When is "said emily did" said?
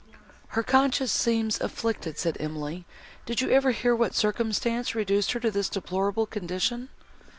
2.17-3.39